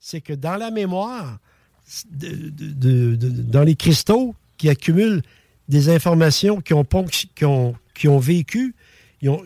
C'est 0.00 0.20
que 0.20 0.32
dans 0.32 0.56
la 0.56 0.70
mémoire, 0.70 1.38
dans 2.12 3.62
les 3.62 3.76
cristaux 3.76 4.34
qui 4.56 4.68
accumulent 4.68 5.22
des 5.68 5.88
informations 5.88 6.60
qui 6.60 6.74
ont, 6.74 6.84
qui 7.94 8.06
vécu, 8.06 8.74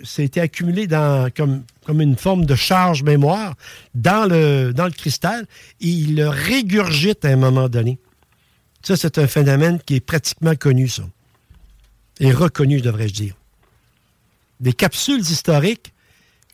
ça 0.05 0.23
a 0.23 0.25
été 0.25 0.41
accumulé 0.41 0.87
comme, 1.37 1.65
une 2.01 2.17
forme 2.17 2.45
de 2.45 2.55
charge 2.55 3.03
mémoire 3.03 3.55
dans 3.95 4.29
le, 4.29 4.73
cristal 4.91 5.47
et 5.81 5.89
il 5.89 6.17
le 6.17 6.29
régurgite 6.29 7.25
à 7.25 7.29
un 7.29 7.37
moment 7.37 7.69
donné. 7.69 7.98
Ça, 8.83 8.97
c'est 8.97 9.19
un 9.19 9.27
phénomène 9.27 9.79
qui 9.85 9.97
est 9.97 10.01
pratiquement 10.01 10.55
connu, 10.55 10.89
ça. 10.89 11.03
Et 12.19 12.33
reconnu, 12.33 12.81
devrais-je 12.81 13.14
dire. 13.14 13.35
Des 14.59 14.73
capsules 14.73 15.20
historiques 15.20 15.92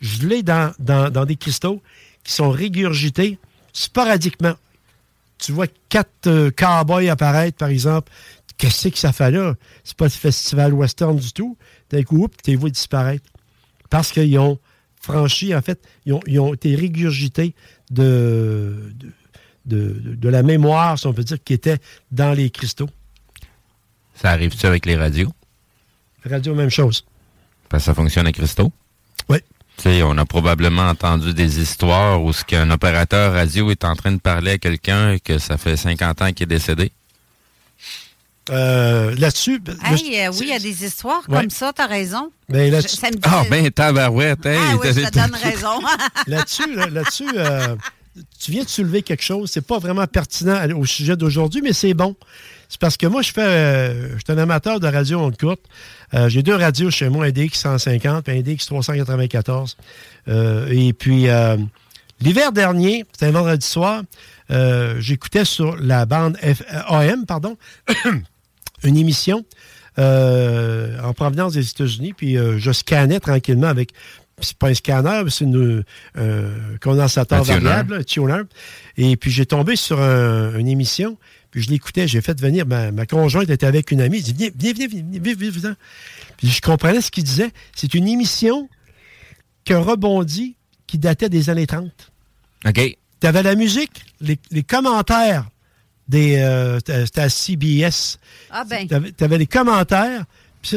gelées 0.01 0.43
dans, 0.43 0.73
dans, 0.79 1.09
dans 1.09 1.25
des 1.25 1.35
cristaux 1.35 1.81
qui 2.23 2.33
sont 2.33 2.49
régurgités 2.49 3.37
sporadiquement. 3.77 4.55
Tu 5.37 5.51
vois 5.51 5.67
quatre 5.89 6.27
euh, 6.27 6.49
cowboys 6.51 7.09
apparaître, 7.09 7.57
par 7.57 7.69
exemple. 7.69 8.11
Qu'est-ce 8.57 8.87
que 8.87 8.97
ça 8.97 9.13
fait 9.13 9.29
là? 9.29 9.53
C'est 9.83 9.95
pas 9.95 10.05
le 10.05 10.09
festival 10.11 10.73
western 10.73 11.15
du 11.15 11.31
tout. 11.31 11.57
D'un 11.91 12.01
coup, 12.01 12.27
les 12.47 12.55
vois 12.55 12.71
disparaître. 12.71 13.25
Parce 13.89 14.11
qu'ils 14.11 14.37
ont 14.39 14.57
franchi, 14.99 15.53
en 15.53 15.61
fait, 15.61 15.79
ils 16.05 16.13
ont, 16.13 16.21
ils 16.25 16.39
ont 16.39 16.53
été 16.55 16.75
régurgités 16.75 17.53
de, 17.91 18.91
de, 19.65 19.91
de- 19.91 20.15
de 20.15 20.29
la 20.29 20.41
mémoire, 20.41 20.97
si 20.97 21.05
on 21.05 21.13
peut 21.13 21.23
dire, 21.23 21.37
qui 21.43 21.53
était 21.53 21.77
dans 22.11 22.33
les 22.33 22.49
cristaux. 22.49 22.89
Ça 24.15 24.31
arrive-tu 24.31 24.65
avec 24.65 24.87
les 24.87 24.95
radios? 24.95 25.31
Radio, 26.25 26.55
même 26.55 26.71
chose. 26.71 27.05
Parce 27.69 27.83
que 27.83 27.85
ça 27.85 27.93
fonctionne 27.93 28.25
à 28.25 28.31
cristaux? 28.31 28.71
On 29.85 30.17
a 30.17 30.25
probablement 30.25 30.89
entendu 30.89 31.33
des 31.33 31.59
histoires 31.61 32.21
où 32.21 32.33
ce 32.33 32.43
qu'un 32.43 32.69
opérateur 32.71 33.33
radio 33.33 33.69
est 33.71 33.85
en 33.85 33.95
train 33.95 34.11
de 34.11 34.19
parler 34.19 34.51
à 34.51 34.57
quelqu'un 34.57 35.11
et 35.13 35.19
que 35.19 35.37
ça 35.37 35.57
fait 35.57 35.77
50 35.77 36.21
ans 36.21 36.33
qu'il 36.33 36.43
est 36.43 36.47
décédé. 36.47 36.91
Euh, 38.49 39.13
Là-dessus, 39.17 39.61
Hey, 39.83 40.19
euh, 40.21 40.31
oui, 40.31 40.39
il 40.41 40.47
y 40.47 40.53
a 40.53 40.59
des 40.59 40.85
histoires 40.85 41.21
Ouais. 41.27 41.41
comme 41.41 41.49
ça, 41.49 41.73
t'as 41.73 41.85
raison. 41.87 42.31
Ben, 42.49 42.71
là- 42.71 42.79
Je- 42.81 42.87
ça 42.87 43.07
me 43.07 43.13
dit- 43.15 43.19
Ah, 43.23 43.43
ben, 43.49 43.69
tabarouette, 43.71 44.45
hey! 44.45 44.57
Ah 44.59 44.75
oui, 44.81 44.87
je 44.93 45.01
te 45.01 45.09
t'as- 45.09 45.27
donne 45.27 45.35
raison. 45.43 45.79
là-dessus, 46.27 46.73
là- 46.75 46.87
là-dessus, 46.87 47.27
euh, 47.35 47.75
tu 48.39 48.51
viens 48.51 48.63
de 48.63 48.69
soulever 48.69 49.01
quelque 49.03 49.23
chose. 49.23 49.51
C'est 49.51 49.65
pas 49.65 49.79
vraiment 49.79 50.07
pertinent 50.07 50.65
au 50.77 50.85
sujet 50.85 51.15
d'aujourd'hui, 51.17 51.61
mais 51.61 51.73
c'est 51.73 51.93
bon. 51.93 52.15
C'est 52.69 52.79
parce 52.81 52.97
que 52.97 53.07
moi, 53.07 53.21
euh, 53.37 54.09
je 54.15 54.17
suis 54.23 54.31
un 54.33 54.37
amateur 54.37 54.79
de 54.79 54.87
radio 54.87 55.19
onde 55.21 55.37
courte. 55.37 55.61
Euh, 56.13 56.27
J'ai 56.29 56.43
deux 56.43 56.55
radios 56.55 56.91
chez 56.91 57.07
moi, 57.09 57.25
un 57.25 57.31
DX 57.31 57.49
150 57.53 58.27
et 58.29 58.39
un 58.39 58.41
DX 58.41 58.65
394. 58.65 59.77
Euh, 60.27 60.67
et 60.69 60.91
puis, 60.93 61.27
l'hiver 62.21 62.51
dernier, 62.51 63.05
c'était 63.13 63.27
un 63.27 63.31
vendredi 63.31 63.65
soir, 63.65 64.01
j'écoutais 64.99 65.45
sur 65.45 65.77
la 65.77 66.05
bande 66.05 66.37
F- 66.37 66.63
AM, 66.87 67.25
pardon, 67.25 67.57
une 68.83 68.97
émission 68.97 69.45
en 69.97 71.13
provenance 71.15 71.53
des 71.53 71.67
États-Unis, 71.69 72.13
puis 72.13 72.35
je 72.57 72.71
scannais 72.71 73.19
tranquillement 73.19 73.67
avec. 73.67 73.91
C'est 74.39 74.55
pas 74.57 74.67
un 74.67 74.73
scanner, 74.75 75.23
c'est 75.31 75.45
une 75.45 75.83
euh, 76.15 76.77
condensateur 76.79 77.39
Un 77.39 77.41
variable, 77.41 77.95
un 77.95 78.03
tuner. 78.03 78.41
Et 78.95 79.17
puis 79.17 79.31
j'ai 79.31 79.47
tombé 79.47 79.75
sur 79.75 79.99
un- 79.99 80.55
une 80.59 80.67
émission, 80.67 81.17
puis 81.49 81.63
je 81.63 81.71
l'écoutais. 81.71 82.07
J'ai 82.07 82.21
fait 82.21 82.39
venir 82.39 82.67
ma, 82.67 82.91
ma 82.91 83.07
conjointe 83.07 83.49
était 83.49 83.65
avec 83.65 83.89
une 83.89 83.99
amie. 83.99 84.17
Elle 84.17 84.33
dit 84.33 84.33
viens, 84.37 84.49
viens, 84.55 84.73
viens, 84.73 84.87
viens, 84.87 85.03
viens, 85.09 85.21
viens, 85.21 85.49
viens, 85.49 85.49
viens. 85.61 85.75
Puis 86.37 86.49
je 86.49 86.61
comprenais 86.61 87.01
ce 87.01 87.09
qu'il 87.09 87.23
disait. 87.23 87.49
C'est 87.75 87.95
une 87.95 88.07
émission 88.07 88.69
qui 89.65 89.73
a 89.73 89.79
rebondi, 89.79 90.55
qui 90.85 90.99
datait 90.99 91.29
des 91.29 91.49
années 91.49 91.65
30. 91.65 91.89
OK. 92.67 92.97
Tu 93.19 93.25
avais 93.27 93.41
la 93.41 93.55
musique, 93.55 94.03
les, 94.21 94.37
les 94.51 94.61
commentaires 94.61 95.49
des. 96.07 96.35
euh, 96.37 96.77
C'était 96.85 97.21
à 97.21 97.29
CBS. 97.29 98.19
Ah 98.51 98.63
ben. 98.69 98.87
Tu 98.87 99.23
avais, 99.23 99.39
les 99.39 99.47
commentaires. 99.47 100.25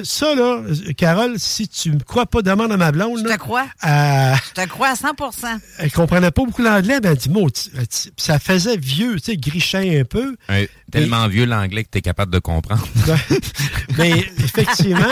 Ça, 0.05 0.35
là, 0.35 0.63
Carole, 0.97 1.39
si 1.39 1.67
tu 1.69 1.91
me 1.93 1.99
crois 2.01 2.27
pas, 2.27 2.43
demande 2.43 2.71
à 2.73 2.77
ma 2.77 2.93
blonde. 2.93 3.19
Je 3.19 3.25
là, 3.25 3.35
te 3.37 3.41
crois. 3.41 3.67
elle- 3.83 4.37
Je 4.57 4.63
te 4.63 4.69
crois 4.69 4.89
à 4.89 4.95
100% 4.95 5.59
elle 5.79 5.91
comprenait 5.93 6.31
pas 6.31 6.45
beaucoup 6.45 6.63
l'anglais, 6.63 7.01
mais 7.03 7.09
elle 7.11 7.17
dit, 7.17 8.13
ça 8.17 8.39
faisait 8.39 8.77
vieux, 8.77 9.17
tu 9.17 9.33
sais, 9.33 9.37
grichin 9.37 10.01
un 10.01 10.05
peu. 10.05 10.37
Ouais, 10.49 10.69
tellement 10.93 11.27
vieux 11.29 11.45
l'anglais 11.47 11.85
que 11.85 11.91
tu 11.91 11.99
es 11.99 12.03
capable 12.03 12.33
de 12.33 12.39
comprendre. 12.39 12.87
Mais 13.99 14.11
effectivement, 14.39 15.07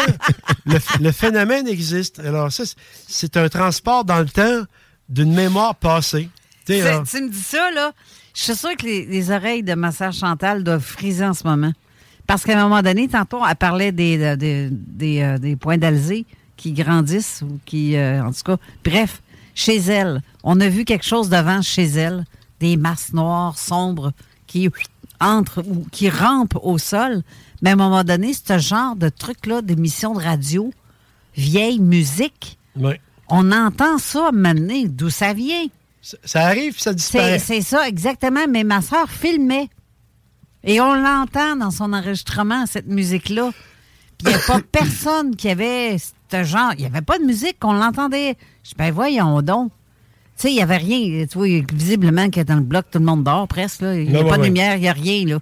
le, 0.67 0.78
le 1.00 1.12
phénomène 1.12 1.67
existe. 1.69 2.21
Alors 2.21 2.53
ça, 2.53 2.65
c'est- 3.09 3.37
un 3.37 3.49
transport 3.49 4.05
dans 4.05 4.19
le 4.21 4.28
temps 4.28 4.62
d'une 5.09 5.33
mémoire 5.34 5.75
passée. 5.75 6.28
Tu 6.67 6.75
me 7.22 7.28
dis 7.31 7.41
ça, 7.41 7.71
là. 7.71 7.93
Je 8.34 8.43
suis 8.43 8.55
sûre 8.55 8.77
que 8.77 8.84
les, 8.87 9.05
les 9.06 9.31
oreilles 9.31 9.62
de 9.62 9.75
ma 9.75 9.91
sœur 9.91 10.12
Chantal 10.12 10.62
doivent 10.62 10.83
friser 10.84 11.25
en 11.25 11.34
ce 11.34 11.44
moment. 11.44 11.72
Parce 12.28 12.44
qu'à 12.44 12.61
un 12.61 12.62
moment 12.62 12.83
donné, 12.83 13.09
tantôt, 13.09 13.41
elle 13.44 13.56
parlait 13.56 13.91
des, 13.91 14.22
euh, 14.22 14.37
des, 14.37 14.69
des, 14.71 15.22
euh, 15.22 15.39
des 15.39 15.56
points 15.56 15.78
d'Alzé 15.78 16.27
qui 16.59 16.72
grandissent 16.72 17.43
ou 17.43 17.59
qui, 17.65 17.97
euh, 17.97 18.22
en 18.22 18.33
tout 18.33 18.43
cas, 18.44 18.59
bref, 18.84 19.22
chez 19.55 19.78
elle, 19.78 20.21
on 20.44 20.61
a 20.61 20.69
vu 20.69 20.84
quelque 20.84 21.06
chose 21.06 21.31
devant 21.31 21.62
chez 21.62 21.87
elle, 21.87 22.27
des 22.61 22.77
masses 22.77 23.15
noires, 23.15 23.59
sombres, 23.59 24.12
qui 24.47 24.69
entrent 25.21 25.62
ou 25.67 25.87
qui 25.91 26.11
rampent 26.11 26.59
au 26.62 26.77
sol. 26.77 27.22
Mais 27.62 27.71
à 27.71 27.72
un 27.72 27.77
moment 27.77 28.05
donné, 28.05 28.34
ce 28.34 28.59
genre 28.59 28.94
de 28.94 29.09
truc-là, 29.09 29.62
d'émission 29.62 30.12
de 30.12 30.22
radio, 30.22 30.71
vieille 31.34 31.81
musique, 31.81 32.59
on 33.31 33.53
entend 33.53 33.97
ça 33.97 34.31
maintenant, 34.34 34.83
d'où 34.84 35.09
ça 35.09 35.33
vient? 35.33 35.67
ça 36.03 36.43
arrive, 36.43 36.78
ça 36.78 36.93
disparaît. 36.93 37.38
c'est 37.38 37.62
ça, 37.62 37.88
exactement. 37.88 38.47
Mais 38.49 38.65
ma 38.65 38.83
soeur 38.83 39.09
filmait. 39.11 39.71
Et 40.64 40.80
on 40.80 40.94
l'entend 40.94 41.56
dans 41.56 41.70
son 41.70 41.92
enregistrement, 41.92 42.66
cette 42.66 42.88
musique-là. 42.88 43.50
Puis 44.19 44.26
il 44.26 44.28
n'y 44.28 44.34
a 44.34 44.46
pas 44.46 44.60
personne 44.72 45.36
qui 45.36 45.48
avait 45.48 45.96
ce 45.98 46.44
genre. 46.44 46.72
Il 46.74 46.80
n'y 46.80 46.86
avait 46.86 47.02
pas 47.02 47.19
de 47.19 47.24
musique, 47.24 47.58
qu'on 47.58 47.72
l'entendait. 47.72 48.36
Je 48.64 48.70
dis, 48.70 48.74
ben 48.76 48.92
voyons 48.92 49.41
donc. 49.42 49.70
Tu 50.36 50.42
sais, 50.42 50.50
il 50.50 50.54
n'y 50.54 50.62
avait 50.62 50.76
rien. 50.76 51.26
Tu 51.26 51.38
vois, 51.38 51.49
visiblement 51.72 52.31
que 52.31 52.40
dans 52.40 52.56
le 52.56 52.60
bloc, 52.62 52.87
tout 52.90 52.99
le 52.99 53.05
monde 53.05 53.25
dort 53.25 53.49
presque. 53.49 53.81
là. 53.81 53.94
Il 53.94 54.10
n'y 54.10 54.16
a 54.16 54.22
pas 54.22 54.32
ouais, 54.32 54.38
de 54.38 54.44
lumière, 54.44 54.76
il 54.76 54.82
n'y 54.82 54.88
a 54.88 54.93
rien. 54.93 55.25
Là. 55.26 55.38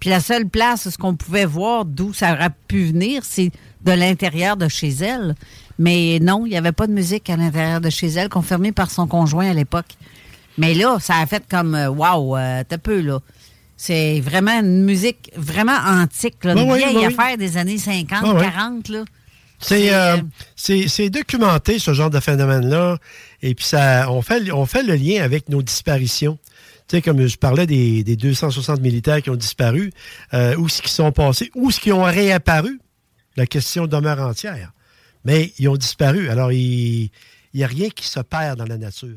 Puis 0.00 0.10
la 0.10 0.20
seule 0.20 0.46
place, 0.46 0.90
ce 0.90 0.98
qu'on 0.98 1.14
pouvait 1.14 1.46
voir 1.46 1.84
d'où 1.84 2.12
ça 2.12 2.32
aurait 2.32 2.50
pu 2.68 2.84
venir, 2.84 3.22
c'est 3.24 3.50
de 3.84 3.92
l'intérieur 3.92 4.56
de 4.56 4.68
chez 4.68 4.90
elle. 4.90 5.34
Mais 5.78 6.18
non, 6.20 6.44
il 6.46 6.50
n'y 6.50 6.56
avait 6.56 6.72
pas 6.72 6.86
de 6.86 6.92
musique 6.92 7.30
à 7.30 7.36
l'intérieur 7.36 7.80
de 7.80 7.90
chez 7.90 8.08
elle, 8.08 8.28
confirmée 8.28 8.72
par 8.72 8.90
son 8.90 9.06
conjoint 9.06 9.50
à 9.50 9.54
l'époque. 9.54 9.96
Mais 10.58 10.74
là, 10.74 10.98
ça 11.00 11.16
a 11.16 11.26
fait 11.26 11.44
comme 11.48 11.74
euh, 11.74 11.88
Wow, 11.88 12.36
euh, 12.36 12.62
t'as 12.66 12.78
peu, 12.78 13.00
là. 13.00 13.20
C'est 13.76 14.20
vraiment 14.20 14.58
une 14.60 14.84
musique 14.84 15.30
vraiment 15.36 15.76
antique, 15.76 16.42
là, 16.44 16.52
une 16.54 16.70
oui, 16.70 16.78
vieille 16.78 16.96
oui. 16.96 17.04
affaire 17.04 17.36
des 17.36 17.56
années 17.58 17.78
50, 17.78 18.22
Ben 18.22 18.34
oui. 18.36 18.42
40, 18.42 18.88
là. 18.88 19.04
C'est 19.58 19.94
euh, 19.94 20.16
c'est- 20.54 20.86
c'est 20.88 21.08
documenté, 21.10 21.78
ce 21.78 21.94
genre 21.94 22.10
de 22.10 22.20
phénomène-là. 22.20 22.98
Et 23.42 23.54
puis, 23.54 23.64
ça, 23.64 24.10
on, 24.10 24.20
fait, 24.22 24.50
on 24.52 24.66
fait 24.66 24.82
le 24.82 24.94
lien 24.94 25.22
avec 25.22 25.48
nos 25.48 25.62
disparitions. 25.62 26.38
Tu 26.88 26.96
sais, 26.96 27.02
comme 27.02 27.26
je 27.26 27.36
parlais 27.36 27.66
des, 27.66 28.04
des 28.04 28.16
260 28.16 28.80
militaires 28.80 29.20
qui 29.22 29.30
ont 29.30 29.36
disparu, 29.36 29.92
euh, 30.34 30.56
où 30.56 30.68
ce 30.68 30.82
qui 30.82 30.90
sont 30.90 31.10
passés, 31.10 31.50
où 31.54 31.70
ce 31.70 31.80
qui 31.80 31.90
ont 31.92 32.02
réapparu, 32.04 32.78
la 33.36 33.46
question 33.46 33.86
demeure 33.86 34.20
entière. 34.20 34.72
Mais 35.24 35.52
ils 35.58 35.68
ont 35.68 35.76
disparu. 35.76 36.28
Alors, 36.30 36.52
Il 36.52 37.10
n'y 37.54 37.64
a 37.64 37.66
rien 37.66 37.88
qui 37.88 38.06
se 38.06 38.20
perd 38.20 38.58
dans 38.58 38.66
la 38.66 38.76
nature. 38.78 39.16